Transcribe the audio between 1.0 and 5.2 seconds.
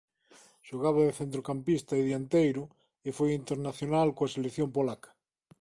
de centrocampista e dianteiro e foi internacional coa selección polaca.